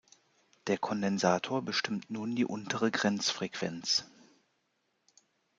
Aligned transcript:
Der 0.65 0.79
Kondensator 0.79 1.61
bestimmt 1.61 2.09
nun 2.09 2.35
die 2.35 2.43
untere 2.45 2.89
Grenzfrequenz. 2.89 4.05